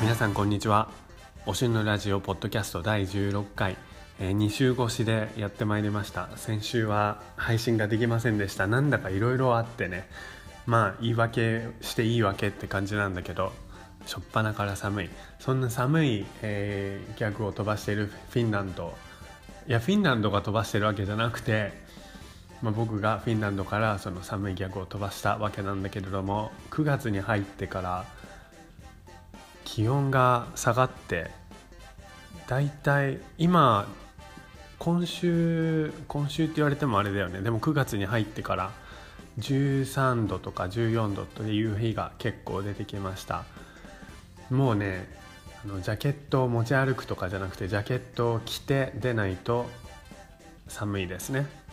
[0.00, 0.90] 皆さんこんにちは。
[1.46, 3.76] おしゅんのラジオポッドキャスト第16回、
[4.20, 6.28] えー、2週越しでやってまいりました。
[6.36, 8.66] 先週は配信ができませんでした。
[8.66, 10.06] なんだかいろいろあってね。
[10.66, 13.52] まあ言い訳していいわけって感じなんだけど
[14.02, 15.10] 初っ端から寒い。
[15.38, 18.94] そんな寒い、えー、ギャグを飛ばしているフィンランド。
[19.66, 21.83] いやフィンランドが飛ばしてるわけじゃなくて、
[22.64, 28.06] まあ、僕がフィンランドからその寒いギャグを飛ばしたわけなんだけれども9月に入ってから
[29.66, 31.30] 気温が下がって
[32.46, 33.86] だいたい今
[34.78, 37.42] 今週今週って言われてもあれだよね。
[37.42, 38.70] でも9月に入ってから
[39.40, 43.44] 13度とか14度という日が結構出てきました。
[44.50, 45.06] もうね
[45.64, 49.66] あのジャケットを持ち歩くとかじゃなくてジャケットを着て出ないと
[50.68, 51.63] 寒いですね。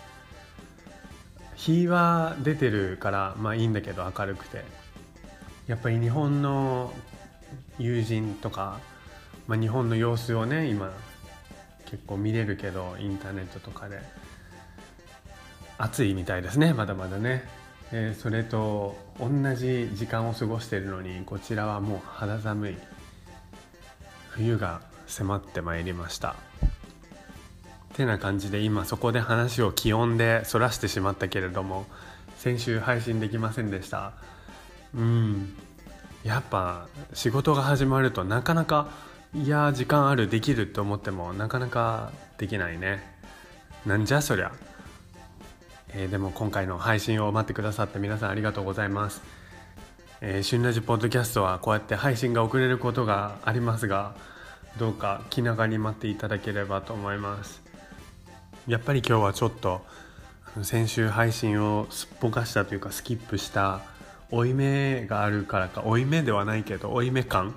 [1.62, 4.64] 日は出てるからまあいいんだけど明るくて。
[5.68, 6.92] やっぱり日本の
[7.78, 8.80] 友人とか、
[9.48, 10.92] まあ、日本の様子をね今
[11.86, 14.02] 結構見れるけどインターネットとかで。
[15.78, 17.44] 暑いみたいですねまだまだね、
[17.92, 22.78] えー、それと同じ時間を過ごしてるのにこちらはもう肌寒い。
[24.30, 26.36] 冬が迫ってまいりました。
[27.94, 31.86] てな感じで今そこで話を気温でそらしてしまったけれども
[32.38, 34.14] 先週配信できませんでした。
[34.96, 35.56] うん。
[36.24, 38.90] やっぱ仕事が始まるとなかなか
[39.34, 43.02] いや時間あるできると思ってもなかなかできないね。
[43.86, 44.52] なんじゃそりゃ、
[45.90, 49.22] えー、でも今回の配信を待ってくださって皆さんありがとうございます。
[50.22, 54.14] えー、旬ラジポッドキャストはこうやって配信が遅れることがありますが
[54.78, 57.71] どうか気長に待っていただければと思います。
[58.68, 59.82] やっぱり今日はちょっと
[60.62, 63.82] 先週配信をすっぽかしたというかスキップした
[64.30, 67.56] 負い目があるからか負い目ではないけど負い目感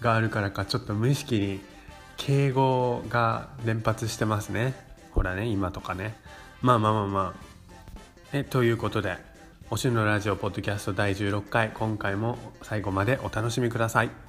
[0.00, 1.60] があるからかちょっと無意識に
[2.16, 4.74] 敬語が連発してますね。
[5.10, 6.16] ほらね今とかね。
[6.62, 7.54] まあまあまあまあ。
[8.32, 9.16] えということで
[9.70, 14.23] おしゅんのラジオポッドキャスト第16回今回も最後までお楽しみください。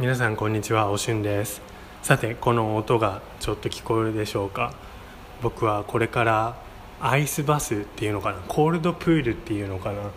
[0.00, 0.90] 皆さんこんにちは。
[0.90, 1.62] おしゅんです。
[2.02, 4.74] さてこの音がちょっと聞こえるでしょうか。
[5.40, 6.56] 僕はこれから
[7.00, 8.38] アイスバスっていうのかな。
[8.48, 10.10] コールドプールっていうのかな。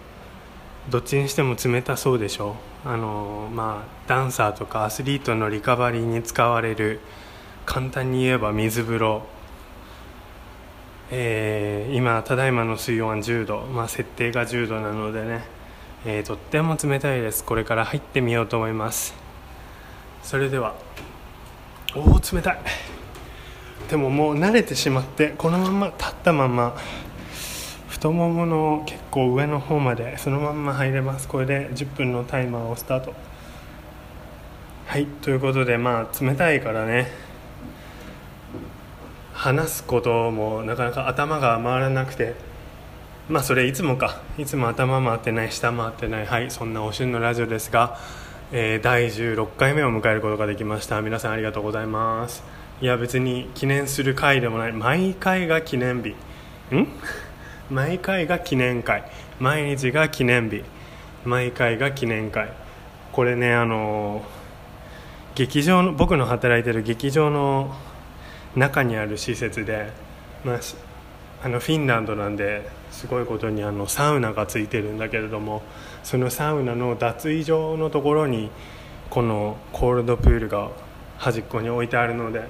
[0.89, 2.55] どっちにしても冷たそうでしょ。
[2.85, 6.99] あのまあダンサーとかアスリートのリカバリーに使われる
[7.67, 9.27] 簡単に言えば水風呂。
[11.11, 15.45] えー、今ただいまの水温は10度、まあ、設定が10度なのでね、
[16.03, 17.43] えー、とっても冷たいです。
[17.43, 19.26] これから入ってみようと思います。
[20.27, 20.75] それでは。
[21.95, 22.59] おお冷たい。
[23.89, 26.75] でももう慣れてしまってこのまま立ったまま
[27.87, 31.29] 太ももの結構上の方までそのまま入れます。
[31.29, 33.13] これで10分のタイマーをスタート。
[34.87, 37.09] はいということでまあ冷たいからね。
[39.31, 42.35] 話すこともなかなか頭が回らなくて。
[43.29, 44.21] まあそれいつもか。
[44.37, 46.25] いつも頭回ってない下回ってない。
[46.25, 47.97] はいそんなおしゅんのラジオですが、
[48.53, 51.01] えー、第16回目を迎えることができました。
[51.01, 52.45] 皆さんありがとうございます。
[52.79, 54.71] いや別に記念する回でもない。
[54.71, 56.11] 毎回が記念日。
[56.73, 56.87] ん？
[57.69, 59.03] 毎回が記念会。
[59.41, 60.63] 毎日が記念日。
[61.25, 62.53] 毎回が記念会。
[63.11, 64.23] これねあの
[65.35, 67.75] 劇場の僕の働いてる劇場の
[68.55, 69.91] 中にある施設で、
[70.45, 70.59] まあ、
[71.43, 75.63] あのフィンランドなんですごいことにあのサウナがついてるんだけれども
[76.07, 78.49] そのサウナの脱衣場のところに
[79.09, 80.69] このコールドプールが
[81.17, 82.47] 端っこに置いてあるので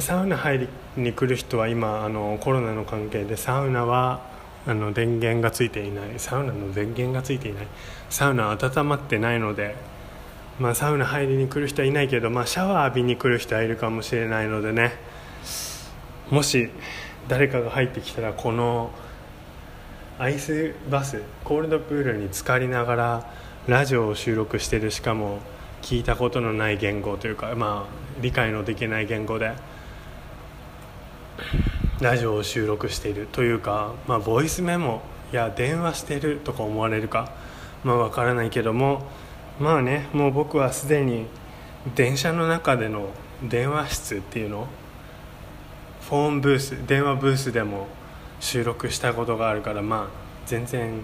[0.00, 4.28] サウナ入りに来る人は今あのコロナの関係でサウナは
[4.66, 6.08] あの電源がついていない。
[6.16, 7.68] サウナの電源がついていない。
[8.08, 9.76] サウナ温まってないので、
[10.58, 14.94] まあ、サウナ入りに来る人はいないけど、まあ、シャワー浴びに来る人はいるかもしれないのでね。
[16.30, 16.68] もし
[17.28, 18.90] 誰かが入ってきたらこの
[20.20, 23.32] アイスバスコールドプールに浸かりながら
[23.66, 24.90] ラジオを収録してる。
[24.90, 25.38] しかも
[25.80, 29.52] 聞いたことのない言語というか、まあ、理解のできない言語で。
[32.02, 35.00] ラジオを収録しているというか、まあ、ボイスメモ
[35.32, 37.32] や電話してるとか思われるか、
[37.82, 39.06] まあ、分からないけども
[39.58, 41.26] まあねもう僕はすでに
[41.94, 43.08] 電車の中での
[43.42, 44.66] 電話室っていうの
[46.02, 47.86] フォーンブース電話ブースでも
[48.40, 50.06] 収録したことがあるからまあ
[50.46, 51.00] 全然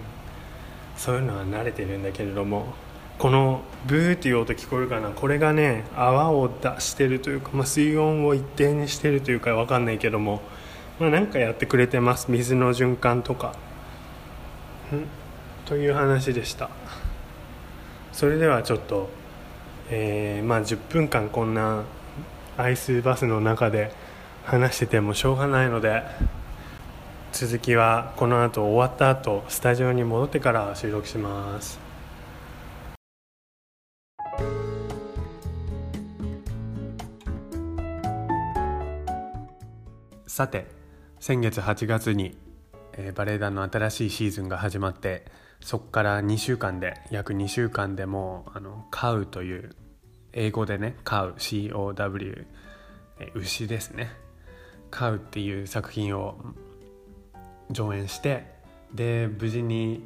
[0.97, 2.73] そういうのは慣れてるんだけれども
[3.17, 5.09] このブーっていう音聞こえるかな？
[5.09, 10.41] これがね泡を出してるというか、まあ、水温を一定にしてるというか分かんないけども、
[10.99, 12.29] まあ、なんかやってくれてます。
[12.29, 13.55] 水の循環とか。
[14.93, 15.05] ん？
[15.65, 16.69] という話でした。
[18.11, 19.09] それではちょっと、
[19.89, 21.83] えー、まあ10分間こんな
[22.55, 23.91] アイスバスの中で
[24.45, 26.03] 話しててもしょうがないので
[27.33, 31.79] 続きはこの後終わった後スタジオに戻ってから収録します。
[40.25, 40.67] さて
[41.19, 42.37] 先月8月に、
[42.93, 45.25] えー、バレエ団の新しいシーズンが始まって
[45.61, 49.75] そこから2週間で約2週間でもうあの「カウ」という
[50.33, 52.45] 英語でね「カウ」COW、
[53.19, 54.11] えー、牛ですね
[54.91, 56.37] 「カウ」っていう作品を
[57.71, 58.45] 上演して
[58.93, 60.03] で無事に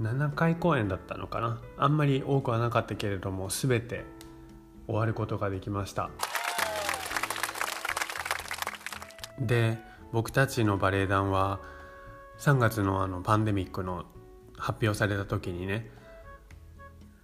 [0.00, 1.60] 7回公演だったのかな。
[1.76, 4.04] あんまり多くはなかったけれども全て
[4.86, 6.10] 終わることができました。
[9.38, 9.78] で
[10.12, 11.60] 僕たちのバレエ団は
[12.38, 14.04] 3月のあのパンデミックの
[14.56, 15.90] 発表された時にね、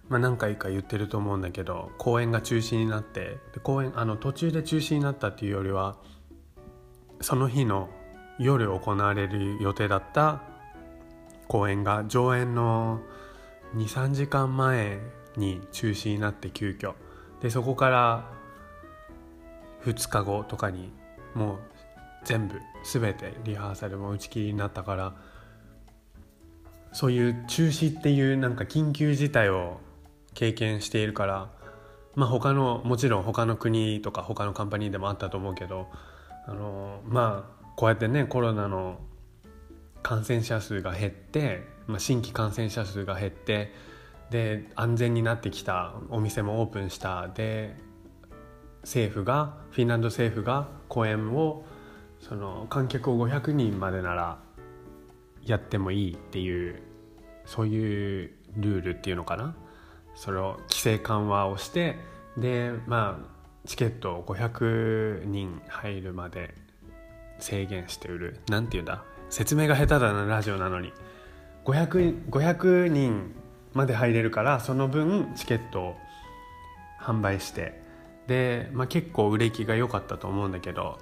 [0.09, 5.97] まあ、何回か言ってると思うんだけど公演が中止になってで公演あの途中で中止になったっていうよりは
[7.21, 7.89] その日の
[8.39, 10.41] 夜行われる予定だった
[11.47, 13.01] 公演が上演の
[13.75, 14.99] 23時間前
[15.35, 16.93] に中止になって急遽。
[17.41, 18.25] でそこから
[19.85, 20.91] 2日後とかに
[21.33, 21.59] もう
[22.25, 25.13] 全部全てリハーサルも打ち切りになったから
[26.91, 29.79] そういう中止っていうなんか緊急事態を
[30.33, 31.49] 経験しているから
[32.15, 35.87] まあ他のもちろん他の国とか他のカンパニーでもあったと思うけど
[36.47, 38.99] あのまあこうやってねコロナの
[40.01, 43.71] 感染者数が減って、まあ、新規感染者数が減って
[44.31, 47.27] で安全になってきたお店もオープンした。
[47.29, 47.75] で
[48.81, 51.65] 政府がフィンランド政府が公演を
[52.19, 54.39] その観客を500人までなら
[55.45, 56.81] やってもいいっていう
[57.45, 59.55] そういうルールっていうのかな。
[60.15, 61.95] それを規制緩和をして
[62.37, 66.55] でまあチケットを500人入るまで
[67.39, 68.39] 制限して売る。
[68.49, 69.03] 何て言うんだ？
[69.29, 70.93] 説明が下手だなラジオなのに。
[71.65, 73.33] 500, 500人
[73.73, 75.95] まで入れるからその分チケットを
[77.01, 77.81] 販売して。
[78.27, 80.99] で、まあ、結構売れ行きが良かったと思うんだけど。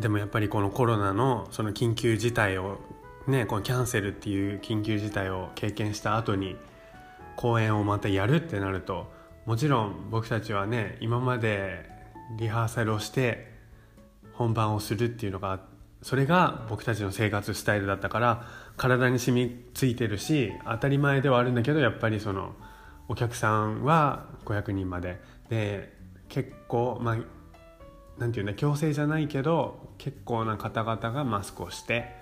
[0.00, 2.80] でもやっぱりこのコロナのその緊急事態を
[3.26, 6.58] ねこのキャンセルっていう緊急事態を経験した後に
[7.34, 9.10] 公演をまたやるってなると
[9.46, 11.88] もちろん僕たちはね今まで
[12.38, 13.55] リハーサルをして
[14.36, 15.60] 本番をするっていうのが
[16.02, 18.46] それが僕たちの生活スタイルだったから
[18.76, 22.54] 体に染みついてるし当たり前ではあるんだけどやっぱりその
[23.08, 25.92] お客さんは500人までで
[26.28, 27.16] 結構まあ
[28.18, 32.14] 何て言うんだ強制じゃないけど結構な方々がマスクをして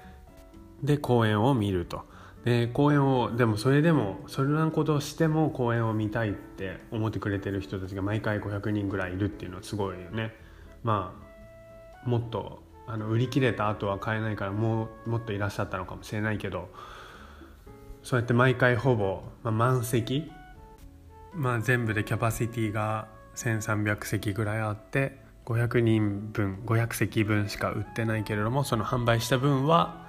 [0.82, 2.05] で公演を見ると。
[2.44, 10.34] で公演をでもそれでもそれなことをしても公演を見たいって思ってくれてる人たちが毎回500人ぐらいいるっていうのはすごいよね。
[10.82, 11.24] まあ
[12.05, 16.69] もっとあの売り切れた後は買えないからもうもっといらっしゃったのかもしれないけど
[18.03, 20.31] そうやって毎回ほぼ、まあ、満席、
[21.32, 30.05] まあ、全部でキャパシティが1300席ぐらいあって500人分500席分しか売ってないけれどもその販売した分は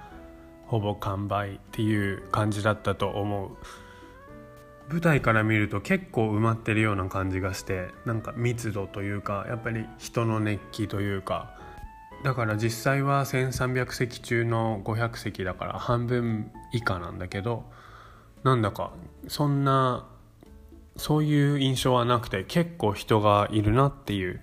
[0.66, 3.50] ほぼ完売っていう感じだったと思う。
[4.88, 11.55] 舞台から見ると結構埋まってるような感じがしてなんか密度というかやっぱり人の熱気というか
[12.26, 17.62] だから実際は1300席中の500席だから半分以下なんだけど
[18.42, 18.90] なんだか
[19.28, 20.08] そんな
[20.96, 24.40] そういう印象はなくて結構人がいるなっていう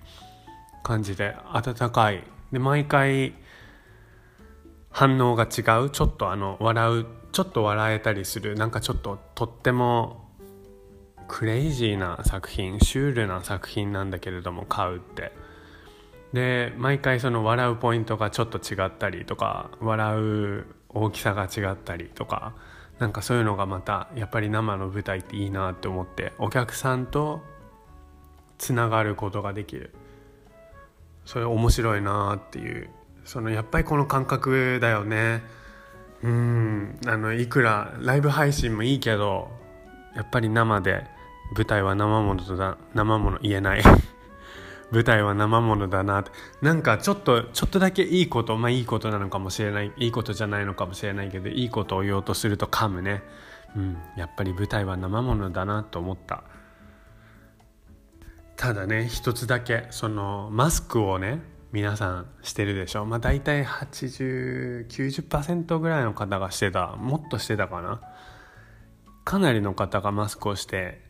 [0.82, 2.24] 感じで温かい。
[2.52, 3.34] で毎回
[4.88, 5.90] 反応が違う。
[5.90, 7.06] ちょっとあの笑う。
[7.32, 8.54] ちょっと笑えたりする。
[8.54, 10.24] なんかちょっととっても
[11.28, 15.43] クレイジーな作品シュールな作品なんだけれども買うって。
[16.34, 22.54] で毎回その笑うポイントがちょっと違ったりとか笑う大きさが違ったりとか
[22.98, 27.40] なんかそういうのがまたやっぱり生の舞台っていいなって思ってお客さんと
[28.58, 29.94] つながることができる。
[31.24, 32.90] それ面白いなっていう。
[33.24, 35.42] そのやっぱりこの感覚だよね。
[36.22, 39.50] うんあのいくらライブ配信もいいけど
[40.16, 41.04] やっぱり生で
[41.54, 43.82] 舞台は生ものとだ生もの言えない。
[44.94, 46.30] 舞台は生ものだなって。
[46.62, 49.90] なんかちょっとちょっとだけいいことまあいいことなのかもしれない。
[49.96, 53.24] いいことじゃないのかもしれないけどいいことを言おうとすると噛むね。
[53.76, 53.98] うん。
[54.16, 56.44] やっぱり舞台は生ものだなと思った。
[58.56, 63.04] ただね一つだけそのマスクをね皆さんしてるでしょ。
[63.04, 66.94] まあ大体8090%ぐらいの方がしてた。
[66.94, 68.00] もっとしてたかな。
[69.24, 71.02] かなりの方がマスクをして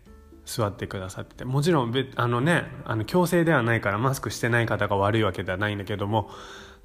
[0.44, 1.44] 座ってくださってて。
[1.44, 6.30] もちろんあのねあの強制ではないからマスクしてない方が悪いわけではないんだけども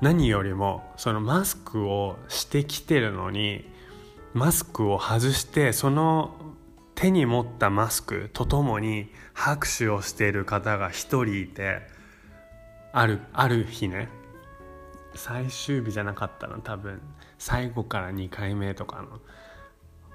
[0.02, 3.66] 何よりもそのマスクをしてきてるのに
[4.34, 6.36] マスクを外してその
[6.96, 11.82] 手に持ったマスクとともに拍手をしている方が一人いて
[12.94, 14.10] あるある日ね
[15.16, 17.02] 最終日じゃなかったの多分。
[17.40, 19.20] 最後から2回目とかの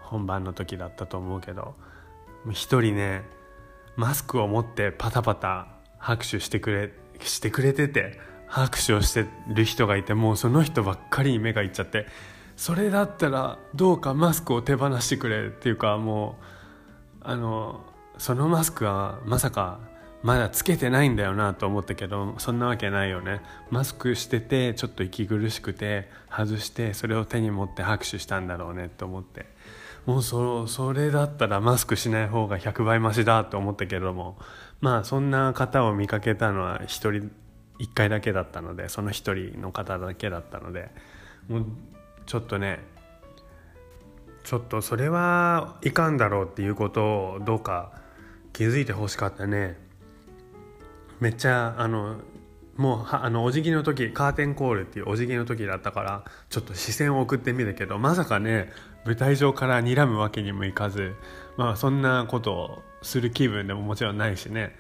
[0.03, 1.75] 本番の時だったと思うけど
[2.51, 3.23] 一人ね
[3.97, 12.07] マスクを持ってパタパタ拍手してくれしてくれてて拍手をしてる人がいてもうその人ばっかりに目がいっちゃって
[12.57, 16.45] それだったらどうかマスクを手放してくれっていうかもう
[17.23, 17.81] あの
[18.19, 19.81] そのマスクはまさか
[20.23, 23.43] まだつけてないんだよなと思ったけどそんなわけないよね。
[23.71, 29.54] マスクしててちょっと息苦しくて外してそれを手に持って拍手したんだろうねと思って。
[30.07, 34.37] もうそそれだったらマスクしない方が100倍マシだと思ったけども
[34.81, 37.11] まあそんな方を見かけたのは1人
[37.79, 40.91] 1回だけだったのでその1人の方だけだったので
[41.49, 41.67] もう
[42.27, 42.81] ちょっとね
[44.45, 47.93] ちょっとそれはいかんだろうっていうことをどうか
[48.53, 49.83] 気づいてほしかったね。
[51.19, 52.17] めっちゃあの
[52.77, 58.73] もうあのお辞儀の時カーテンコールっていうお辞儀の時だったからちょっと視線を送ってみるけどまさかね
[59.05, 61.15] 舞台上から睨むわけにもいかず
[61.57, 64.77] まあそんなことをする気分でももちろんないしね。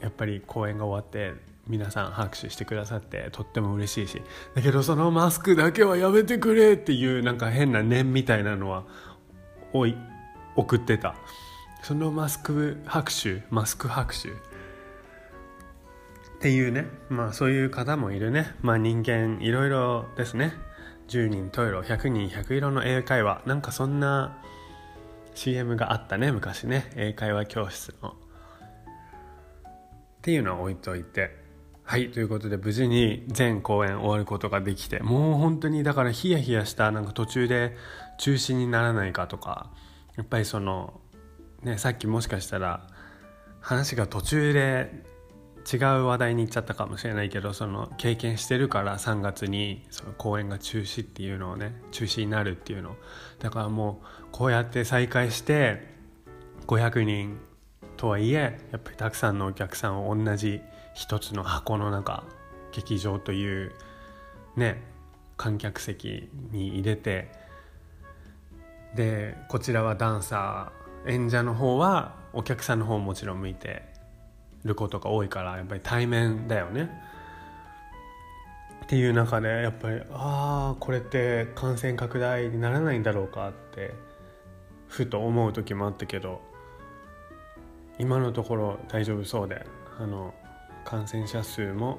[0.00, 1.32] やっぱり公演が終わって
[1.66, 4.22] 皆さん拍手してくださってとっても嬉しいし。
[4.54, 8.84] だけどそのマスクだけはやめてくれっていうなんか変な念みたいなのは
[9.72, 9.96] おい
[10.54, 11.16] 送ってた。
[11.82, 14.30] そのマスク拍手マスク拍手
[16.46, 16.86] っていうね。
[17.08, 18.54] まあそういう方もいるね。
[18.62, 20.52] まあ人間いろいろですね。
[21.08, 23.42] 10人十色100人100色の英会話。
[23.46, 24.40] なんかそんな
[25.34, 26.88] CM があったね昔ね。
[26.94, 28.10] 英会話教室の。
[28.10, 28.12] っ
[30.22, 31.36] ていうのは置いといて。
[31.82, 35.00] はいということで無事に全公演終わることができて。
[35.00, 37.76] もう本当にだからヒヤヒヤしたなんか途中で
[38.18, 39.72] 中止にならないかとか。
[40.16, 41.00] やっぱりその
[41.64, 42.86] ねさっきもしかしたら
[43.60, 45.15] 話が途中で
[45.70, 52.96] 違う話題に行っちゃったかもしれないけどその経験してるから3月にその公演が中止っていうのをね中止になるっていうの。
[53.40, 55.82] だからもうこうやって再開して
[56.68, 57.38] 500人
[57.96, 60.60] とはいえやっぱりたくさんのお客さんを同じ
[60.94, 62.24] 一つの箱の中
[62.72, 63.72] 劇場という
[64.56, 64.82] ね
[65.36, 67.30] 観客席に入れて
[68.94, 73.95] でこちらはダンサー演者の方はお客さんの方もちろん向いて
[74.66, 76.90] ることが多いからやっぱり対面だよね。
[78.84, 83.94] っていう中でやっぱりああこれって感染拡大にならないんだろうかって
[84.86, 86.40] ふと思う時もあったけど
[87.98, 89.66] 今のところ大丈夫そうで
[89.98, 90.32] あの
[90.84, 91.98] 感染者数も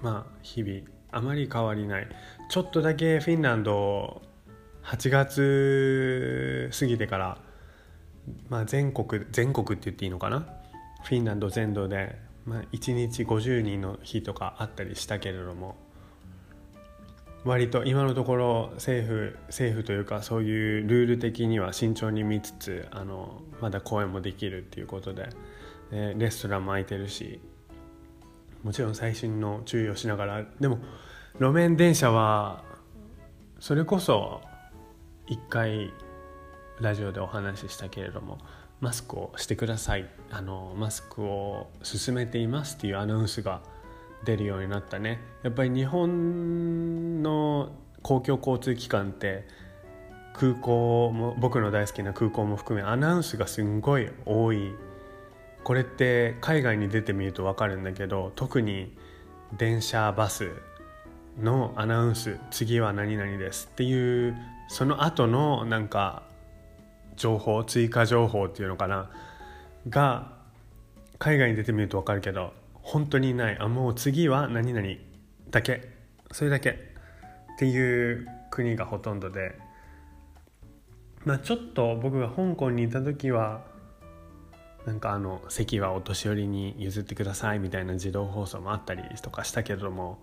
[0.00, 0.80] まあ日々
[1.10, 2.08] あまり変わりない
[2.48, 4.22] ちょっとだけフィンランド
[4.84, 7.38] 8月過ぎてから、
[8.48, 10.46] まあ、全国全国って言っていいのかな？
[11.02, 15.76] フィンランド全土で、まあ、1日50人の日とかあったりしたけれども
[17.44, 25.28] 割と今のところ政府政府というかそういうルール的には慎重に見つつあのまだ公演もできるっていうことで、
[25.90, 27.40] えレストランも空いてるし
[28.62, 30.80] もちろん最新の注意をしながらでも
[31.38, 32.62] 路面電車は
[33.58, 34.42] それこそ
[35.26, 35.92] 一回
[36.80, 38.38] ラジオでお話ししたけれども
[38.80, 40.08] マスクをしてください。
[40.30, 43.60] あのマスクを勧めていますっていうアナウンスが
[44.24, 45.20] 出るようになったね。
[45.42, 47.72] やっぱり日本の
[48.02, 49.46] 公共交通機関って
[50.32, 54.74] 空港も僕の大好きな空港も含めアナウンスがすんごい多い。
[55.62, 58.96] これって海外に出てみると分かるんだけど特に
[59.58, 60.52] 電車バス
[61.38, 64.36] のアナウンス次は何々ですっていう
[64.68, 66.22] その後のなんか
[67.20, 69.10] 情報追加情報っていうのかな？
[69.90, 70.32] が
[71.18, 73.58] 海外に出てみると分かるけど本当にない。
[73.60, 74.88] あもう次は何々
[75.50, 75.90] だけ。
[76.32, 76.70] それだけ。
[76.70, 76.74] っ
[77.58, 79.58] ていう国がほとんどで。
[81.26, 83.60] まあちょっと僕が香港にいた時は
[84.86, 90.18] なんかあの席はお年寄りに譲ってくださいみたいな自動放送もあったりとかしたけれども。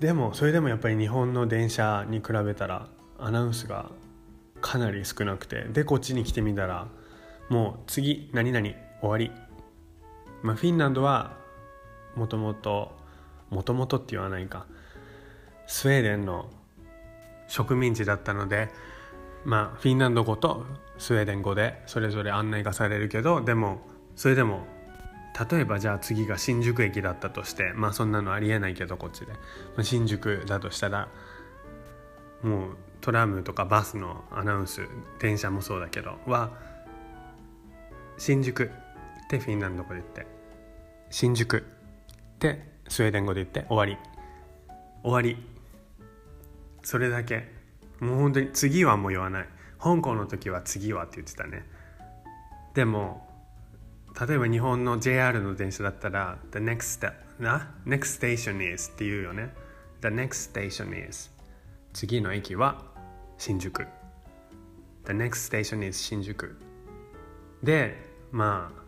[0.00, 2.88] でもそれでもやっぱり日本の電車に比べたら
[3.20, 3.86] アナウンスが
[4.62, 5.64] かなり少なくて。
[5.64, 6.88] でこっちに来てみたら
[7.50, 8.66] もう次何々
[9.00, 9.30] 終わり、
[10.42, 11.36] まあ、フィンランドは
[12.14, 12.96] もともと
[13.50, 14.66] もともとって言わないか。
[15.66, 16.50] スウェーデンの
[17.48, 18.70] 植民地だったので
[19.44, 20.64] まあフィンランド語と
[20.98, 23.80] スウェーデン語でそれぞれ案内がされるけどでも
[24.16, 24.66] それでも
[25.50, 29.38] 例えばじゃあ次が新宿駅だったとしてまあそんなのありえないけどこっちで、ま
[29.78, 31.08] あ、新宿だとしたら
[32.42, 36.50] もうトラムとかバスのアナウンス電車もそうだけどは
[38.16, 38.70] 新宿
[39.24, 40.26] ってフィンランド語で言って
[41.10, 41.60] 新宿っ
[42.38, 43.96] てスウェーデン語で言って終わり。
[45.02, 45.36] 終わり。
[46.82, 47.48] それだけ
[48.00, 49.48] もう本当に次はもう言わない。
[49.80, 51.66] 香港の時は次はって言ってたね。
[52.74, 53.28] でも
[54.26, 59.50] 例えば日本の JR の電車だったら The next, step な？next station is って言うよね。
[60.02, 61.30] The next station is
[61.92, 62.91] 次の駅は
[63.44, 63.88] 新宿。
[65.04, 66.56] The next station is 新宿。
[67.60, 67.96] で
[68.30, 68.82] まあ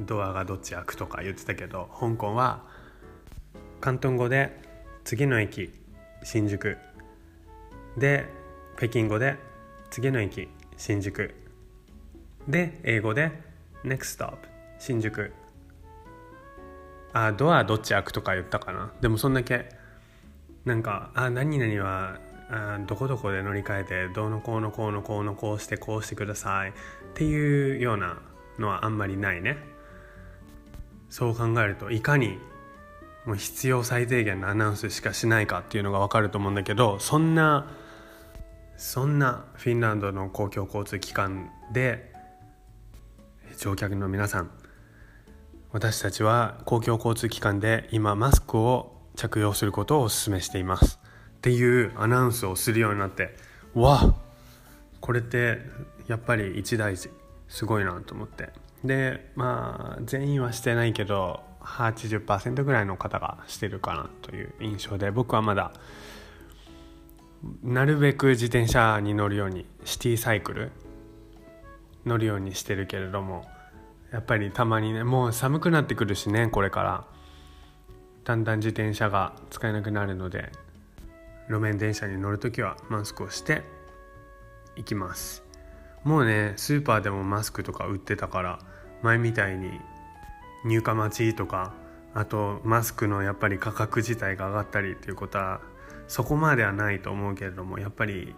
[0.00, 2.64] ドアがどっち開くとか言ってたけど香港は
[3.80, 4.60] 広東語で
[5.04, 5.70] 次の駅
[6.24, 6.76] 新宿。
[7.96, 8.26] で
[8.78, 9.36] 北京語で
[9.90, 11.32] 次の駅新宿。
[12.48, 13.30] で英語で
[13.84, 14.38] NEXT STOP
[14.80, 15.32] 新宿。
[17.12, 18.92] あドアどっち開くとか言ったかな。
[19.00, 19.68] でもそんだけ
[20.64, 22.18] なんかあ何々は
[22.50, 26.70] あどこどこで乗り換えてどうのこうのこうのこうのこうしてこうしてください。
[26.70, 26.72] っ
[27.14, 28.18] ていうような
[28.58, 29.58] のはあんまりないね。
[31.08, 32.38] そう考えるといかに
[33.26, 37.66] もう必要最低限のアナウンスしかしないかっていうのが分かると思うんだけどそんな
[38.76, 42.12] そんなフィンランドの公共交通機関で
[43.58, 44.50] 乗客の皆さん
[45.72, 50.99] 私たちは公共交通機関で今マスクを着用することをお勧めしています。
[51.40, 53.34] っていうアナウンスをするようになって
[53.74, 54.14] わ
[55.00, 55.60] これって
[56.06, 57.08] やっぱり一大事。
[57.48, 58.50] すごいなと思って。
[58.84, 65.72] でまあ全員はしてないけど80%ぐらいの方がしてるかなという印象で僕はまだ
[67.62, 70.72] なるべく自転車に乗るようにシティサイクル
[72.06, 73.44] 乗るようにしてるけれども
[74.12, 77.04] やっぱりたまにねもう寒くなってくるしねこれから。
[78.22, 80.52] だんだん自転車が使えなくなるので
[81.50, 83.62] 路面電車に乗る時はマスクをして
[84.76, 85.42] いきます。
[86.04, 88.58] もうねスーパーでもマスクとか売ってたから
[89.02, 89.72] 前みたいに
[90.64, 91.74] 入荷待ちとか
[92.14, 95.60] あとマスクのやっぱり価格自体が上がったりっていうことは
[96.06, 98.34] そこまではないと思うけれどもやっぱり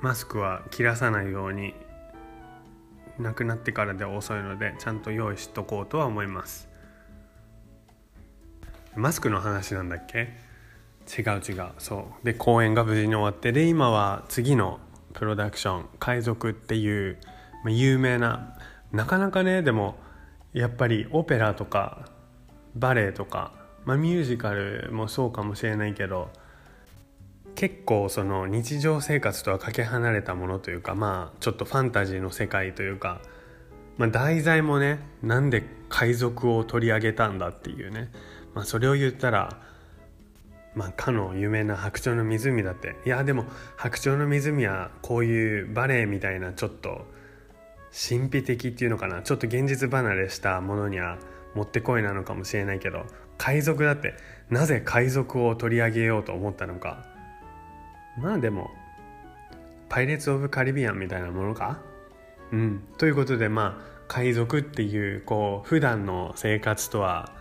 [0.00, 1.74] マスクは切らさないように
[3.18, 6.68] なくなってからで遅いのでちゃんと用意しとこうとは思います。
[8.96, 10.43] マスクの話なんだっけ？
[11.06, 12.24] 違う違うそう。
[12.24, 14.80] で公演が無事に終わってで今は次の
[15.12, 17.18] プロダクション「海賊」っていう、
[17.64, 18.56] まあ、有名な
[18.92, 19.96] なかなかねでも
[20.52, 22.08] やっぱりオペラとか
[22.74, 23.52] バレエとか、
[23.84, 26.30] まあ、ミュージカルもそうかもしれないけど
[27.54, 33.20] 結構その日常生活とはかけ離れたものというかまあちょっとファンタジーの世界というか、
[33.96, 38.10] まあ、題材もねなんで海賊を取り上げたんだっていうね、
[38.54, 39.60] まあ、それを言ったら
[40.74, 42.96] まあ、かの有名な「白鳥の湖」だって。
[43.04, 43.44] いやでも
[43.76, 47.06] 「白鳥の湖」はこういうバレエみたいなちょっと
[47.92, 49.22] 神秘的っていうのかな。
[49.22, 51.18] ちょっと現実離れしたものには
[51.54, 53.06] もってこいなのかもしれないけど
[53.38, 54.14] 海賊だって。
[54.50, 57.04] なぜ海賊を取り上げようと思ったのか。
[58.18, 58.70] まあでも
[59.88, 61.80] パイレーツ・オブ・カリビアンみたいなものか。
[62.52, 62.84] うん。
[62.98, 67.32] ということでまあ海賊っていうこう普段の生活とは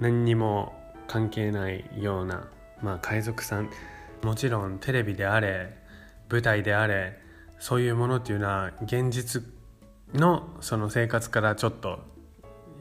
[0.00, 0.74] 何にも
[1.06, 2.48] 関係ないような
[2.82, 3.70] まあ海賊さん。
[4.22, 5.76] もちろんテレビであれ
[6.30, 7.18] 舞台であれ
[7.58, 9.42] そういうものっていうのは現実
[10.14, 12.00] のその生活からちょっと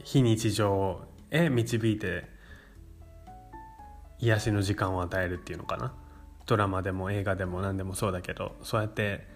[0.03, 2.25] 非日常へ導いて
[4.19, 5.93] 癒しの時間を与えるっていうのかな。
[6.45, 9.27] ドラマでも映画でも何でもそうだけどそうやって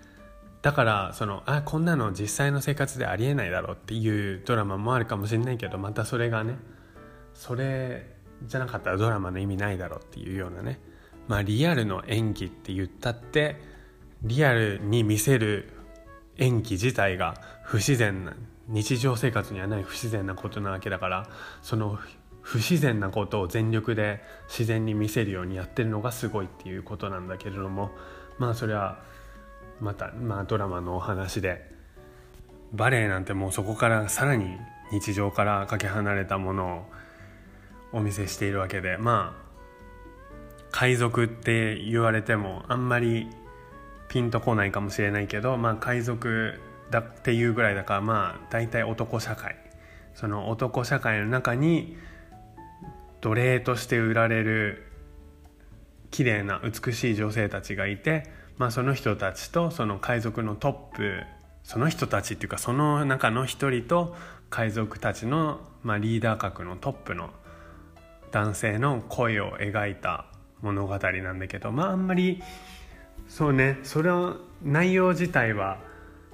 [0.64, 6.56] だからそのあこんなの実際の生活でありえないだろうっていうドラマもあるかもしれないけどまたそれがね
[7.36, 8.13] それ
[8.46, 10.80] じゃなかったらドラマの意味ないだろうっていうようなね。
[11.28, 13.56] まあリアルの演技って言ったって
[14.24, 15.70] リアルに見せる
[16.38, 18.34] 演技自体が不自然な
[18.68, 21.30] 日常生活にはない不自然なことなわけだから
[21.62, 22.00] その
[22.42, 27.92] 不自然なことを全力で自然に見せるようにやってるのがすごいっていうことなんだけれども
[28.38, 29.02] まあそれは
[29.80, 31.70] また、まあ、ドラマのお話で
[32.74, 34.58] バレエなんてもうそこからさらに
[34.92, 36.93] 日常からかけ離れたものを
[37.94, 39.44] お見せしているわけでまあ
[40.72, 43.28] 海賊って言われてもあんまり
[44.10, 49.64] ピンとこないかもしれないけどまあ海賊だっていうぐらいだからまあ大体男社会。
[50.14, 51.98] その男社会の中に
[53.22, 54.84] 奴隷として売られる
[56.12, 61.22] 綺麗な美しい女性たちがいて、まあ、その人たちとその海賊のトップ
[61.64, 64.16] その人たちっていうかその中の一人と
[64.50, 67.32] 海賊たちの、まあ、リーダー格のトップの
[68.34, 70.26] 男性の恋を描いた
[70.62, 72.42] 物語なんだけどまああんまり
[73.28, 75.78] そうねそれは内容自体は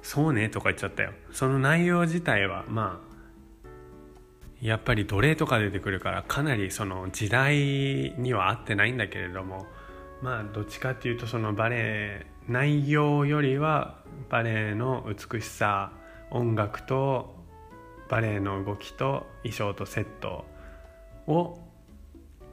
[0.02, 1.12] そうねとか言っちゃったよ。
[1.30, 3.68] その内容自体はまあ
[4.62, 9.66] やっぱり奴隷とか出てくるからかなりその時代には合ってないんだけれども
[10.22, 13.98] まあどっちかっていうとそのバレエ内容よりは
[14.30, 15.92] バレエの美しさ
[16.30, 17.34] 音楽と
[18.08, 20.46] バレエの動きと衣装とセット
[21.26, 21.58] を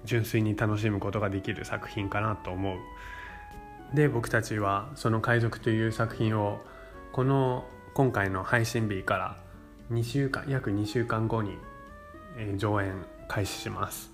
[0.07, 2.79] 純粋に楽しむことができる作品かなと思う。
[3.93, 6.59] で僕たちはその「海賊」という作品を
[7.11, 9.37] この今回の配信日から
[9.91, 11.57] 2週間約2週間後に
[12.37, 12.93] えー、上演
[13.27, 14.11] 開始します。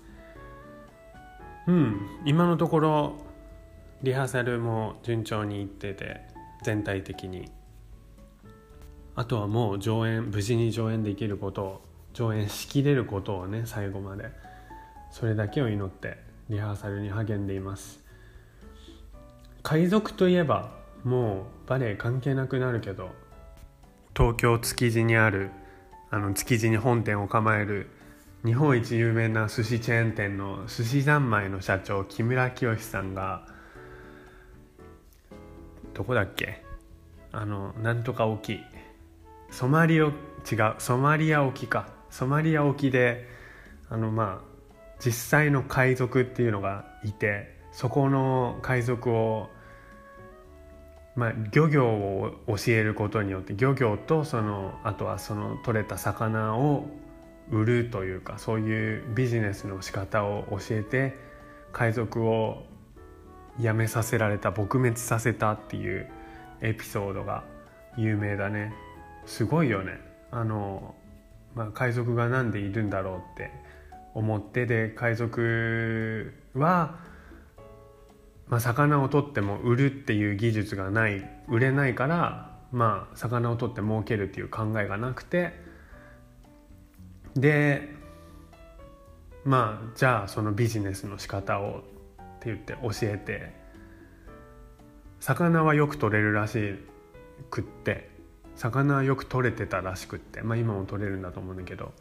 [1.66, 3.16] うん今のところ
[4.02, 6.20] リハーサルも順調にいってて
[6.62, 7.50] 全体的に。
[9.16, 11.80] あとはもう上演無事に上演できることを
[12.14, 14.30] 上演しきれることをね最後まで。
[15.14, 18.02] それだけを祈ってリハーサルに励んでいます。
[19.62, 20.72] 海賊といえば
[21.04, 23.10] もうバレエ関係なくなるけど
[24.16, 25.50] 東京築地にある
[26.10, 27.90] あの築地に本店を構える
[28.44, 33.46] 日本一有名な寿司チェーン店の寿司三昧の社長木村清さんが
[35.94, 36.64] どこだっけ？
[37.30, 38.58] あのなんとか沖。
[39.52, 41.86] ソマリオ違うソマリア沖か。
[42.10, 43.28] ソマリア沖で
[43.88, 44.53] あのまあ
[44.98, 49.48] 実際の海賊っていうのがいてそこの海賊を
[51.16, 56.86] まあ、漁業を教えることによって漁業とそのあとはその取れた魚を
[57.50, 61.16] 売るというかそういうビジネスの仕方を教えて
[61.72, 62.64] 海賊を
[63.60, 66.10] 辞めさせられた撲滅させたっていう
[66.60, 67.44] エピソードが
[67.96, 68.74] 有名だね。
[69.26, 70.00] すごいよね。
[70.32, 70.94] あの、
[71.54, 73.52] まあ、海賊が何でいるんだろうって
[74.14, 76.98] 思ってで海賊は、
[78.46, 85.52] まあ、魚を取っても売るっていう技術がない売れないからまあ魚を取って儲けるっていう考えがなくて
[87.36, 87.92] で
[89.44, 93.52] まあじゃあそのビジネスの仕方をって言って教えて
[95.20, 96.74] 魚はよく取れるらし
[97.50, 98.10] くって
[98.56, 101.92] 魚はよく取れてたらしくって、まあ、今も取れるんだと思うんだけど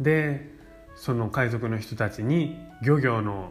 [0.00, 0.53] で
[0.96, 3.50] その海賊の人たちに漁業の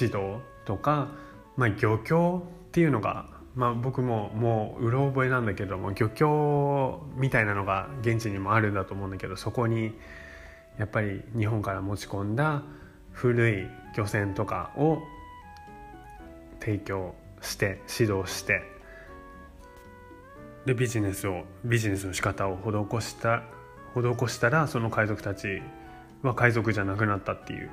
[0.00, 1.08] 指導とか、
[1.56, 9.96] まあ、漁協っていうのがまあ、僕ももううろ覚えなんだけども漁協みたいなのが現地にもあるんだと思うんだけどそこに
[10.78, 12.62] やっぱり日本から持ち込んだ
[13.10, 14.98] 古い漁船とかを
[16.60, 18.62] 提供して指導して
[20.64, 23.42] でビジネスをビジネスの仕方を施した
[23.96, 25.62] 施したらその海賊たち
[26.22, 27.70] は海賊じゃなくなったっていう。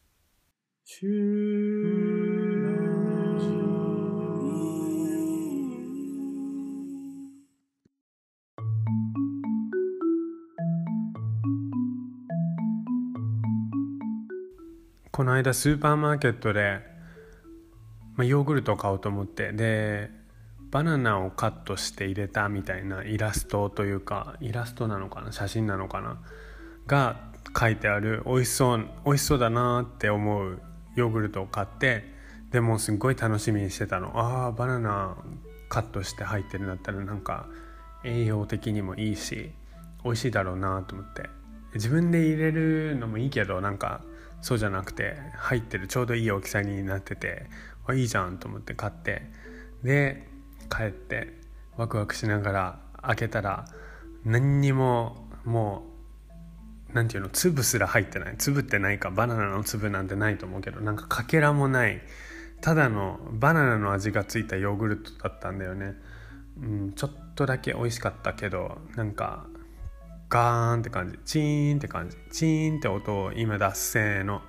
[15.12, 16.80] この間スーパーマーケットで、
[18.16, 20.10] まあ、ヨーグルトを買おうと思ってで
[20.72, 25.30] バナナをカットして入れたみたいなイラストというかイラストなのかな？
[25.30, 26.20] 写真なのかな？
[26.88, 30.60] が書いてある美味しそう美味しそうだなって思う
[30.96, 32.04] ヨーグルトを買って
[32.50, 34.12] でもすっごい楽しみにしてたの。
[34.18, 35.16] ああバナナ
[35.68, 37.46] カットして入ってるんだったらなんか
[38.04, 39.52] 栄養的にもいいし
[40.04, 41.30] 美味しいだろうなと思って。
[41.74, 44.02] 自分で入れるのもいいけどなんか
[44.40, 47.46] そうじゃなくて入ってるちょうどいい大きさになってて
[47.86, 49.22] あいいじゃんと思って買って
[49.82, 50.28] で
[50.70, 51.40] 帰って
[51.76, 53.64] ワクワクしながら開けたら
[54.24, 55.91] 何にももう
[56.92, 58.34] 何て言うの粒すら入ってない。
[58.36, 62.00] 粒ってないかバナナの粒なんてないと思うけどなんかかけらもない。
[62.60, 65.96] ただのバナナの味がついたヨーグルトだったんだよね、
[66.60, 69.46] うん、ちょっとだけ美味しかったけどなんか
[70.28, 71.18] ガーンって感じ。
[71.24, 72.16] チーンって感じ。
[72.30, 74.42] チーンって音を今出すせーの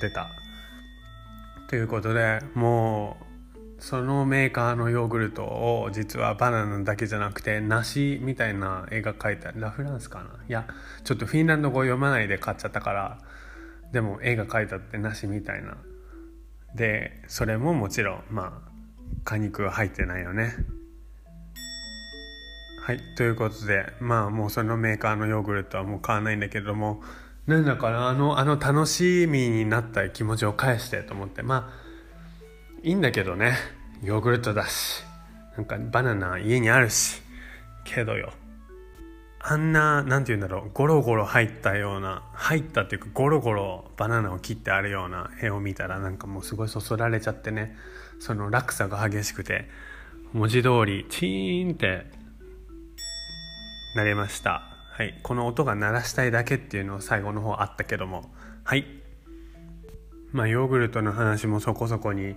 [0.00, 0.28] 出た。
[1.68, 3.33] ということでもう
[3.86, 10.30] そのメーカーのヨーグルトを実はバナナだけじゃなくて梨みたいな絵が描いてあるラ・フランスかな？
[10.48, 10.66] いや
[11.04, 13.18] ちょっとフィンランド語読まないで買っちゃったから。
[13.92, 15.76] でも絵が描いてあって梨みたいな。
[16.74, 18.70] でそれももちろんまあ
[19.22, 20.54] 果肉は入ってないよね。
[22.86, 27.02] はいということでまあもうそのメーカーのヨーグルトはもう買わないんだけども
[27.46, 31.42] なんだかなあのあの楽しみになった気持ちを返してと思って。
[31.42, 31.83] まあ
[32.84, 33.54] いいんだけどね。
[34.02, 35.02] ヨーグルトだし。
[35.56, 37.22] なんかバナナ家にあるし。
[37.82, 38.30] けどよ。
[39.40, 40.70] あんな何て言うんだろう。
[40.74, 47.74] ゴロゴロ入ったような入ったっていうかゴロゴロバナナを切ってあるような絵を見たらなんかもうすごいそそられちゃってね。
[48.18, 49.66] その落差が激しくて
[50.34, 52.04] 文字通りチーンって
[53.96, 54.62] なれました。
[54.92, 55.18] はい。
[55.22, 58.30] この音が鳴らしたいだけっていうのを最後の方あったけども。
[58.62, 58.84] はい。
[60.32, 62.36] まあヨーグルトの話もそこそこに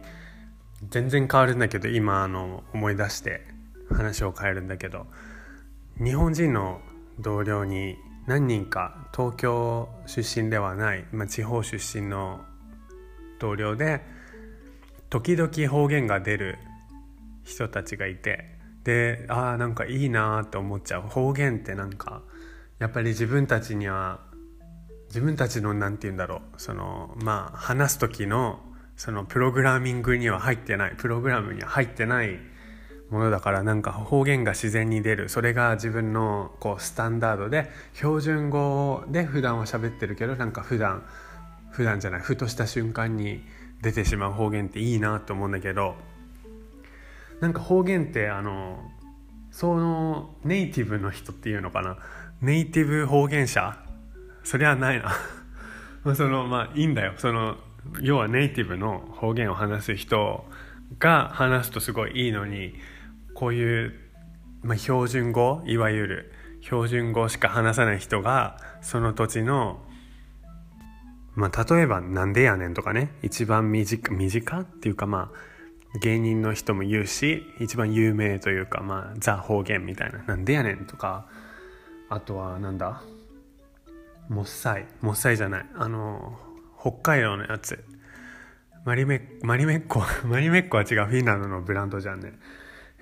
[0.89, 3.41] 全然変わるんだけど今あの思い出して
[3.89, 5.07] 話を変えるんだけど
[6.03, 6.81] 日本人の
[7.19, 12.41] 同僚に何人か東京出身ではない、まあ、地方出身の
[13.39, 14.01] 同僚で
[15.09, 16.57] 時々方言が出る
[17.43, 21.01] 人たちがいてでああなんかいいなって思っちゃう。
[21.01, 22.21] 方言ってなんか
[22.79, 24.19] やっぱり自分たちには
[25.07, 26.41] 自分たちの何て言うんだろう。
[26.57, 28.59] そのまあ話す時の
[28.97, 32.39] そのプログラミングには入ってないプログラムには入ってない
[33.10, 35.29] ものだからなんか方言が自然に出る。
[35.29, 41.05] それが自分のこうスタンダードで標準語で普段は喋ってるけどなんか普段
[41.71, 43.43] 普段じゃないふとした瞬間に
[43.81, 45.95] 出てしまう方言っていいなと思うんだけど
[47.39, 48.79] なんか方言ってあの
[49.51, 51.97] そのネイティブの人っていうのかな？
[52.41, 53.77] ネイティブ方言者？
[54.43, 55.15] そりゃないな。
[56.15, 57.13] そのまあいいんだよ。
[57.17, 57.57] その
[58.02, 60.45] 要はネイティブの方言を話す人
[61.00, 62.73] が話すとすごいいいのに
[63.34, 63.93] こういう、
[64.63, 69.80] まあ、標準語いわゆる標準語しか話さない人がその土地の
[71.36, 81.28] まあ例えば「なんでやねん」とかね一番短短っていうかまあ芸人の人も言うし一番有名というかまあザ方言みたいな「なんでやねん」とか。
[82.10, 83.02] あとはなんだ？
[84.30, 84.88] もっさい。
[85.02, 85.65] もっさいじゃない。
[85.76, 86.39] あの
[86.79, 87.83] 北海道のやつ。
[88.85, 91.09] マリメマリメッコ マリメッコは違う。
[91.09, 92.33] フィンランドのブランドじゃんね。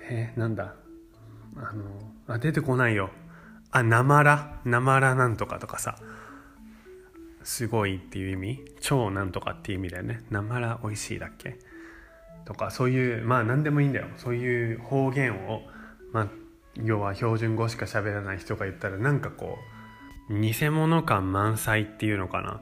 [0.00, 0.74] えー、なんだ？
[1.56, 1.84] あの
[2.26, 3.10] あ出てこないよ。
[3.70, 5.96] あなまらなまらなんとかとかさ。
[7.42, 8.64] すごいっていう意味？
[8.80, 10.22] 超なんとかっていう意味だよね。
[10.30, 11.58] なまら美味しいだっけ？
[12.44, 14.08] とかそういうまあ何でもいいんだよ。
[14.16, 15.62] そういう方言を、
[16.12, 16.28] まあ、
[16.74, 19.58] 要は標準語しか喋らない人が言ったらなんかこ
[20.30, 22.60] う偽物感満載っていうのかな。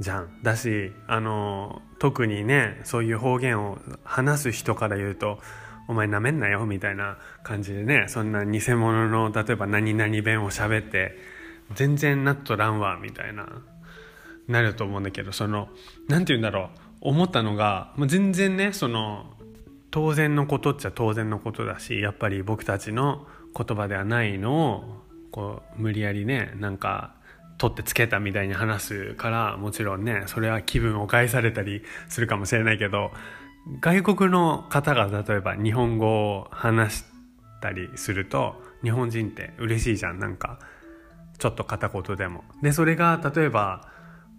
[0.00, 0.42] じゃん。
[0.42, 5.40] だしあの特にねそういう方言を話す人から言うと
[5.88, 11.18] 「お前なめんなよ」みたいな感じでねそんな偽物の例えば何々弁を喋って
[11.74, 13.46] 全然なっとらんわみたいな
[14.46, 15.68] なると思うんだけどその
[16.08, 19.34] 何て言うんだろう思ったのが、ま、全然ねその
[19.90, 27.14] 当然のことっちゃ当然のことだしやっぱり僕たちの言葉ではないのをこう無理やりねなんか
[27.58, 33.10] 取ってつけたみたいに話すからもちろんねそれは気分を害されたりするかもしれないけど
[33.80, 37.04] 外国の方が例えば日本語を話し
[37.60, 40.58] たりすると日本人って嬉しいじゃんなんか
[41.38, 42.44] ちょっと片言でも。
[42.62, 43.88] でそれが例えば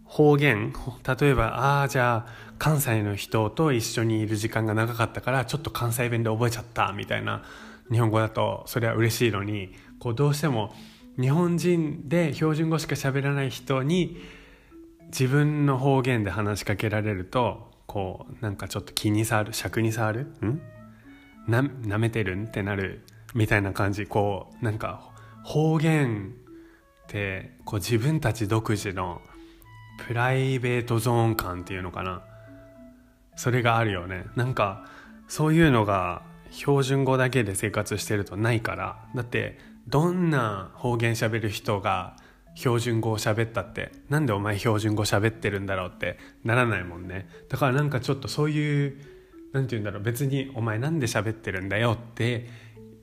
[0.05, 0.73] 方言
[1.21, 7.43] 例えばああじゃあ関西の人と一緒にいる時間が長かったからちょっと関西弁で覚えちゃったみたいな
[7.91, 10.73] 日本語だとそれは嬉しいのにこうどうしても
[11.19, 14.17] 日本人で標準語しか喋らない人に
[15.08, 20.21] 自分の方言で話しかけられるとこうなんかちょっと気に障る尺に触る？
[20.45, 20.62] ん？
[21.47, 22.38] な舐めてる？
[22.38, 23.01] んってなる
[23.34, 24.05] みたいな感じ。
[24.05, 25.10] こうなんか
[25.43, 26.34] 方言
[27.05, 29.21] ってこう自分たち独自の
[30.08, 32.21] プライベートゾーン感っていうのかな。
[33.36, 34.25] それがあるよね。
[34.36, 34.86] なんか
[35.27, 39.05] そういうのが標準語だけで生活してるとないから。
[39.15, 39.58] だって
[39.89, 42.15] どんな方言喋る人が
[42.54, 47.28] 標準語を喋ったってなんでお前標準語喋ってるんだろうってならないもんね。
[47.49, 48.97] だからなんかちょっとそういう
[49.52, 52.47] 何て言うんだろう別にお前なんで喋ってるんだよって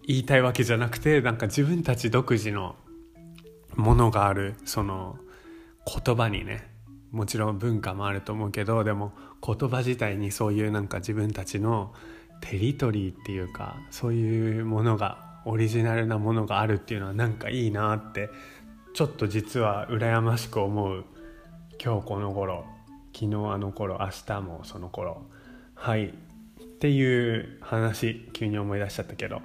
[0.06, 2.76] 言いたいわけじゃなくてなんか自分たち独自の
[3.74, 5.18] ものがあるその
[6.04, 6.70] 言葉にね
[7.10, 9.12] もちろん文化もあると思うけどでも
[9.44, 11.92] 言葉自体にそういうなんか自分たちの
[12.40, 18.28] テリトリーっていうかそういうものがオリジナルなものがあるっていうのはなんかいいなって
[18.94, 21.04] ちょっと実は羨ましく思う。
[21.82, 22.64] 今日この頃
[23.14, 25.22] 昨日あの頃明日もその頃。
[25.74, 26.06] はい。
[26.06, 26.12] っ
[26.78, 29.40] ていう話急に思い出しちゃったけど。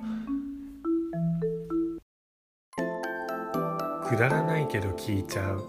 [4.09, 5.63] くだらないけど聞いちゃう。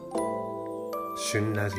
[1.17, 1.77] 旬ラジ。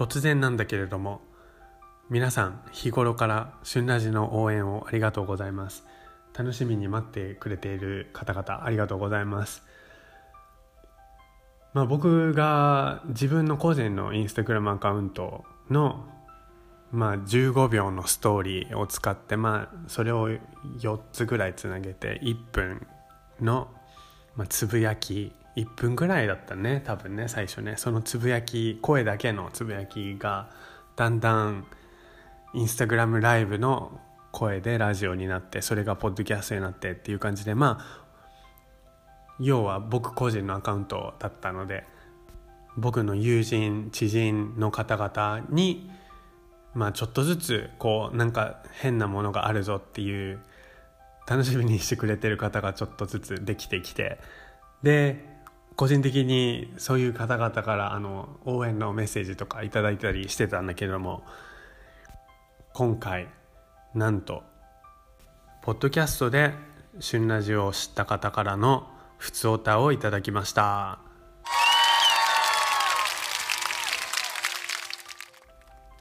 [0.00, 1.20] 突然なんだけれども
[2.08, 5.84] 皆さん日頃から旬ラジの応援をありがとうございます。
[6.32, 9.62] 楽しみに待ってくれている方々ありがとうございます。
[11.74, 16.08] まあ僕が自分の個人のインスタグラムアカウントの
[16.92, 20.30] まあ15秒のストーリーを使ってまあそれを
[20.78, 22.86] 4つぐらいつなげて1分
[23.38, 23.68] の
[24.34, 27.74] まあつぶやき1分ぐらいだったね多分ね最初ね。
[27.76, 30.50] そのつぶやき声だけのつぶやきが
[30.96, 31.66] だんだん
[32.54, 34.00] インスタグラムライブの
[34.32, 38.00] 声でラジオになってそれがポッドキャストになってっていう感じでまあ
[39.38, 41.84] 要は僕個人のアカウントだったので
[42.76, 45.90] 僕の友人知人の方々に
[46.74, 50.38] まあちょっとずつこうなんか変なものがあるぞっていう
[51.26, 54.18] 楽しみにしてくれてる方がちょっとずつできてきて
[54.82, 55.29] で
[55.80, 61.22] 個人的にそういう方々からあの応援のメッセージとか頂いたりしてたんだけれども
[62.74, 63.28] 今回
[63.94, 64.42] なんと
[65.62, 66.52] ポッドキャストで
[67.00, 70.98] 「旬ラジオ」を知った方からのふつおたをいただきました。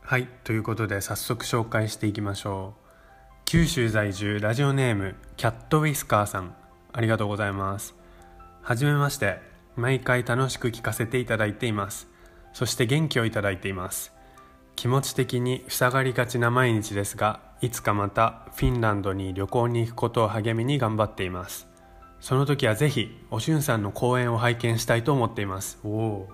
[0.01, 2.89] はいということで早速紹介していきましょう。
[3.45, 6.53] 九州在住ラジオネームキャットウィスカーさん
[6.91, 7.95] ありがとうございます。
[8.61, 9.47] はじめまして。
[9.75, 12.07] 毎回楽しく聞かせていただいています。
[12.53, 14.11] そして元気をいただいています。
[14.75, 21.67] 気持ち的に塞がりがちな毎日ですがいつかまたフィンランドに旅行に行くことを励みに頑張っています。
[22.21, 25.79] その時はぜひおしゅんさんの講演を拝見したいと思っています。
[25.81, 26.27] フ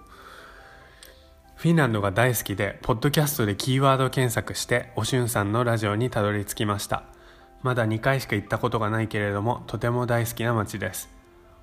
[1.70, 7.04] ィンランドが大好きでポッドキャストでキーワード検索しておしゅんさんのラジオにたどり着きました。
[7.64, 11.15] まだ2回しか行ったことがないけれどもとても大好きな街です。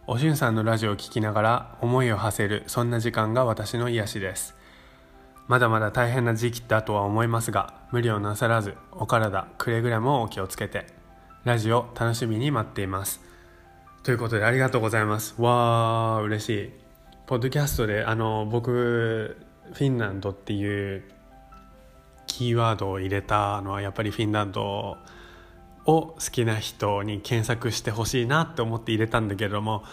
[0.08, 4.56] おしゅんさんのラジオを聴きながら思いを馳せるそんな時間が私の癒しです。
[5.46, 10.86] まだまだ大変な時期だとは思いますが無理をなさらずお体くれぐれもお気をつけて
[11.44, 13.20] ラジオ楽しみに待っています。
[14.02, 15.40] ということでありがとうございます。
[15.40, 16.72] わー嬉しい。
[17.26, 19.36] ポッドキャストであの僕
[19.72, 21.04] フィンランドっていう
[22.26, 24.96] キーワードを入れたのはやっぱりフィンランド
[25.86, 29.84] を好きな人に検索してほしいなって思って入れたんだけども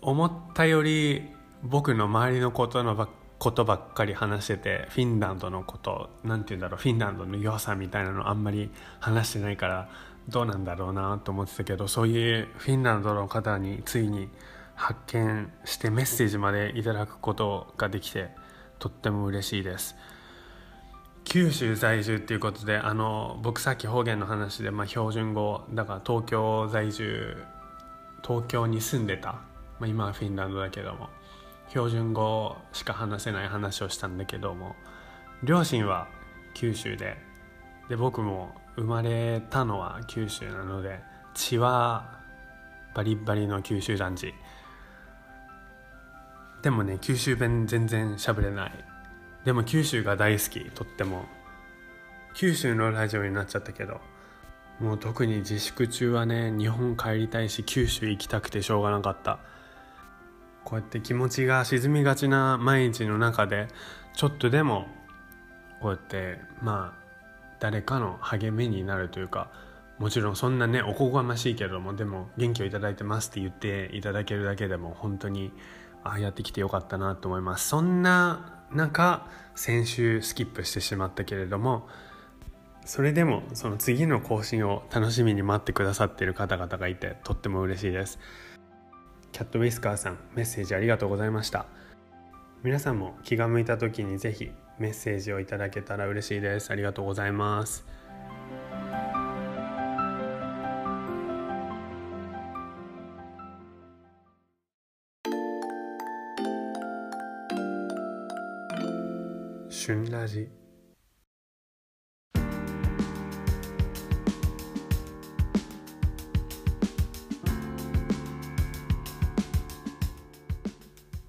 [0.00, 1.28] 思ったより
[1.62, 8.70] 僕の周りのことのばことばっかり話しててフィンランドのこと何て言うんだろうフィンランドの良さみたいなのあんまり
[9.00, 9.88] 話してないから
[10.28, 14.28] どうなんだろうなと思ってたけどそういうフィンランドの方についに
[14.76, 18.30] 発見してメッセージまでいただくことができて
[18.78, 19.96] とっても嬉しいです。
[21.24, 27.36] 九州在住っていうことであの僕さっき方言の話で、まあ、標準語だから東京在住
[28.26, 29.40] 東京に住んでた、ま
[29.82, 31.08] あ、今はフィンランドだけども。
[31.72, 34.76] 標準語しか話せない話をしたんだけども
[35.42, 36.06] 両親は
[36.54, 37.16] 九州で。
[37.88, 41.00] で僕も生まれたのは九州なので
[41.34, 42.20] 血は
[42.94, 44.34] バリバリの九州男児。
[46.62, 48.72] でもね九州弁全然喋れない。
[49.44, 51.24] でも九州が大好きとっても。
[52.34, 54.00] 九州のラジオになっちゃったけど。
[54.80, 59.38] もう特に自粛中はね日本帰りたいし九州行きたくてしょうがなかった。
[60.64, 63.68] こうやって気持ちが沈みがちな毎日の中で
[64.14, 64.86] ちょっとでも
[65.80, 67.02] こうやってまあ
[67.60, 69.50] 誰かの励みになるというか
[69.98, 75.52] もちろんそんなねおこがましいけれどもでも元気をいただいてますって言っていただけるだけでも本当に
[76.04, 77.68] ああやってきてよかったなと思います。
[77.68, 81.88] そんな中先週スキップしてしまったけれども
[82.84, 88.18] それでもその次の更新を楽しみに待ってくださっている方々がいてとっても嬉しいです。
[89.30, 91.66] キャットウィスカーさんメッセージありがとうございました。
[92.62, 96.70] 皆さんも気が向いた時にぜひメッセージをいただけたら嬉しいです。
[96.70, 97.86] ありがとうございます。
[110.22, 110.48] ラジ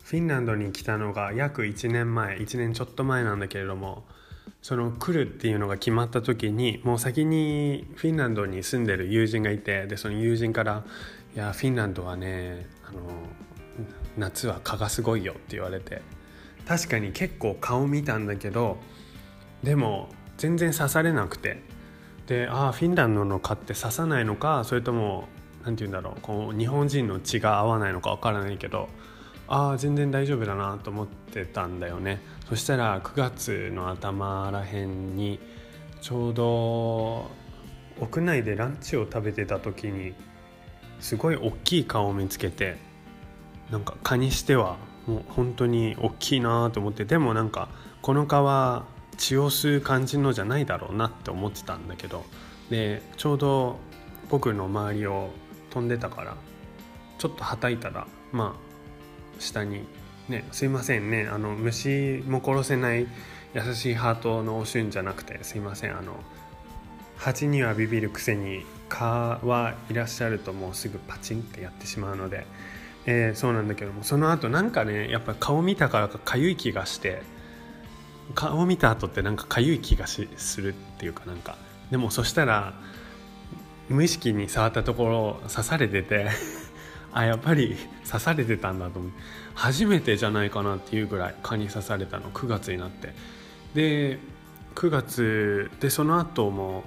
[0.04, 4.06] フィンランドに来たのが約1年前1年ちょっと前なんだけれども
[4.62, 10.84] その来るっていうのが決まった時にもう先にフィンランドに住んでる友人がいてでその友人から
[11.36, 13.00] 「いやフィンランドはねあの
[14.20, 16.04] 夏は蚊がすごいよ」って言われて
[16.68, 18.78] 確かに結構顔見たんだけど
[19.64, 21.74] でも全然刺されなくて。
[22.28, 25.28] でああフィンランドの蚊って刺さないのかそれとも
[25.66, 28.90] 何て言うんだろうこう日本人の血が合わないのか分からないけど
[29.48, 32.22] ああ全然大丈夫だなと思ってたんだよね。
[32.48, 35.40] そしたら9月の頭らへんに
[36.02, 37.30] ちょうど
[38.00, 40.14] 屋内でランチを食べてた時に
[41.00, 42.78] すごい大きい顔を見つけて
[43.70, 44.78] なんか蚊にしては
[45.08, 47.70] もう本当に大きいなと思ってでもなんか
[48.02, 48.86] この蚊は
[49.18, 52.26] 血を吸う感じのじゃないだろうなって思ってたんだけど
[52.70, 53.80] でちょうど
[54.30, 55.30] 僕の周りを
[55.70, 56.36] 飛んでたから
[57.18, 59.86] ちょっとはたいたらまあ下に
[60.30, 63.08] ねすいませんねあの虫も殺せない
[63.54, 66.16] 優しいハートのおしゅんじゃなくてすいませんあの
[67.18, 72.46] 蜂にはビビるくせに蚊はいらっしゃるともうすぐパチンってやってしまうので
[73.06, 77.22] えー、そうなんだけどもその後なんかねやっぱ顔見たからかかゆい気がして
[78.36, 80.22] 顔見た後ってなんかかゆい気がす
[80.62, 81.58] るっていうかなんか。
[81.92, 82.74] でもそしたら
[83.90, 86.30] 無意識に触ったところ刺されてて
[87.12, 87.76] あやっぱり
[88.10, 89.12] 刺されてたんだと思う。
[89.54, 92.32] 初めてじゃないかなっていうぐらい蚊に刺されたの。
[92.32, 93.14] 9月になって。
[93.76, 94.20] で
[94.76, 96.84] 9月でその後も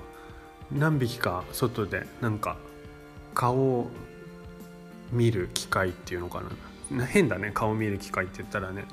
[0.72, 2.56] 何匹か外でなんか
[3.34, 3.88] 顔
[5.12, 6.42] 見る機会っていうのか
[6.90, 7.06] な。
[7.06, 8.84] 変だね顔見る機会って言ったらね。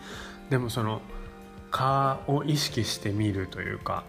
[0.50, 1.02] でもその
[1.72, 4.04] 顔を意識して見るというか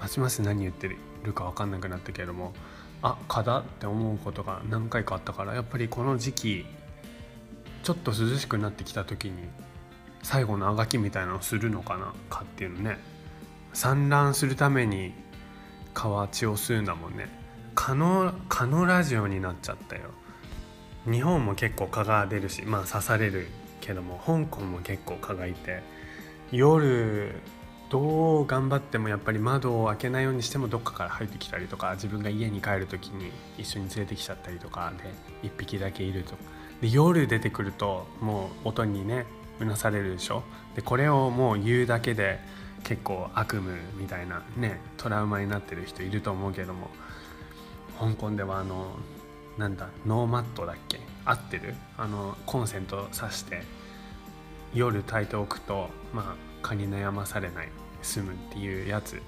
[0.00, 0.88] ますます何言って
[1.24, 2.52] るか分かんなくなったけれども
[3.00, 6.66] あ蚊だって思うことが何回かあったからやっぱりこの時期
[7.82, 9.48] ちょっと涼しくなってきた時に
[10.22, 12.98] 最後のあがきみたいなのをするのかな蚊っていうのね。
[13.72, 15.14] 産卵するために
[15.94, 17.28] 蚊は血を吸うんだもんね。
[17.74, 20.10] 蚊の蚊のラジオになっちゃったよ。
[21.10, 23.48] 日本も結構蚊が出るしまあ刺される
[23.80, 25.82] けども香港も結構蚊がいて
[26.52, 27.34] 夜
[27.90, 34.92] どう頑張ってもやっぱり窓を開けないようにしてもどっかから入ってきたりとか自分が家に帰る時に一緒に連れてきちゃったりとか
[35.42, 36.34] で1匹だけいると。
[36.80, 39.26] で夜出てくるともう音にね
[39.60, 40.42] うなされるでしょ。
[40.74, 42.40] でこれをもう言うだけで
[42.82, 46.88] 結構悪夢みたいなねトラウマになってる人いると思うけども
[48.00, 48.96] 香港ではあの
[49.58, 51.00] なんだノーマットだっけ？
[51.24, 51.74] 合ってる？
[51.98, 53.62] あのコンセント挿して
[54.74, 57.68] 夜炊いておくとまあ蚊に悩まされない
[58.02, 59.20] 済むっていうやつ。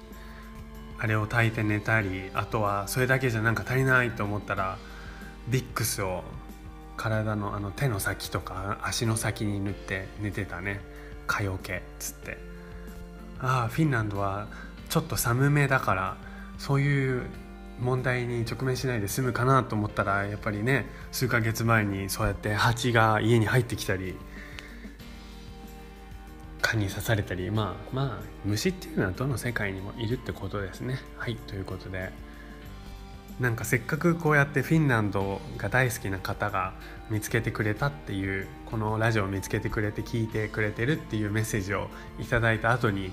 [0.97, 4.77] あれを炊いて寝たりあとはそれだけじゃなんか足りないと思ったら
[5.49, 6.23] ビックスを
[6.95, 10.79] 体のあの手の先とか足の先に塗って寝てたね。
[11.27, 12.37] 蚊よけっつって。
[13.39, 14.47] ああフィンランドは
[14.89, 16.17] ちょっと寒めだから
[16.57, 17.27] そういう
[17.79, 24.15] 問題に直面しないで済むかなと思ったらやっぱりね数ヶ月前にそうやって蜂が家に入ってきたり
[26.61, 30.99] 蚊に刺されたりまあまあ虫っていうのはどの世界にもいるってことですね。
[31.17, 32.11] はいということで。
[33.39, 36.73] なんかせっかくこうやってフィンランドが大好きな方が
[37.09, 43.11] 見つけてくれたっていうこのラジオを見つけてくれて聞いてくれてるっていうメッセージをいただいた後に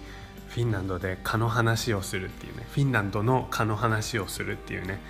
[0.52, 2.66] フィンランドで蚊の話をするっていうね。
[2.72, 5.00] フィンランドの蚊の話をするっていうね。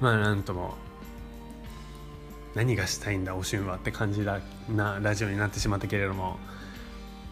[0.00, 0.76] まあなんとも
[2.54, 4.40] 何がしたいんだおしゅんはって感じな
[5.00, 6.38] ラジオになってしまったけれども、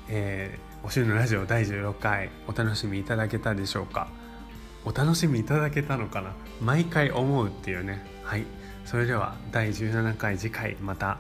[0.08, 4.08] えー、おしゅんのラジオ第16回お楽しみいただけたでしょうか？
[4.84, 6.32] お楽しみいただけたのかな？
[6.60, 8.04] 毎回思うっていうね。
[8.24, 8.44] はい。
[8.84, 11.18] それでは第17回次回また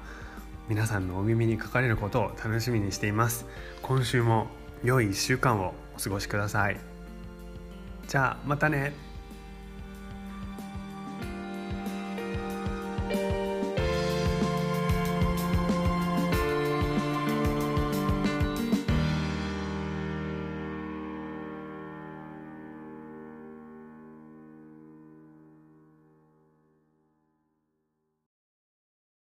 [0.68, 3.46] 皆さんのお耳にかかれることを楽しみにしています。
[3.82, 4.48] 今週も
[4.82, 5.85] 良い1週間を。
[5.96, 6.76] お過ごしください。
[8.06, 9.05] じゃあまたね。